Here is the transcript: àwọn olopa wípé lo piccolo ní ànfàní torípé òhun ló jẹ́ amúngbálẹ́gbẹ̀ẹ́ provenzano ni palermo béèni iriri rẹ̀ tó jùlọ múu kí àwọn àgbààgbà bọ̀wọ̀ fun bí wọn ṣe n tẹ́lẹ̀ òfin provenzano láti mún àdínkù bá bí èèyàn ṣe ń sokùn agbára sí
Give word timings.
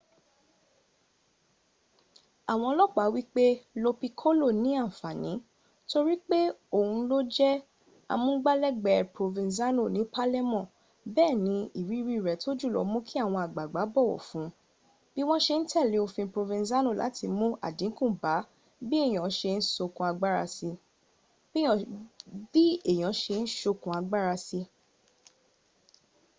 àwọn 2.51 2.67
olopa 2.73 3.03
wípé 3.15 3.45
lo 3.83 3.89
piccolo 4.01 4.45
ní 4.63 4.71
ànfàní 4.85 5.31
torípé 5.89 6.39
òhun 6.77 6.99
ló 7.09 7.17
jẹ́ 7.35 7.61
amúngbálẹ́gbẹ̀ẹ́ 8.13 9.09
provenzano 9.15 9.83
ni 9.95 10.01
palermo 10.13 10.61
béèni 11.15 11.55
iriri 11.79 12.15
rẹ̀ 12.25 12.39
tó 12.43 12.49
jùlọ 12.59 12.79
múu 12.91 13.01
kí 13.07 13.15
àwọn 13.23 13.41
àgbààgbà 13.45 13.81
bọ̀wọ̀ 13.93 14.19
fun 14.27 14.47
bí 15.13 15.21
wọn 15.29 15.43
ṣe 15.45 15.55
n 15.59 15.61
tẹ́lẹ̀ 15.71 16.01
òfin 16.05 16.31
provenzano 16.33 16.89
láti 17.01 17.25
mún 17.37 17.51
àdínkù 17.67 18.05
bá 18.21 18.33
bí 18.87 18.95
èèyàn 19.05 19.31
ṣe 19.39 19.49
ń 19.59 19.61
sokùn 23.63 23.99
agbára 24.09 24.35
sí 24.47 24.59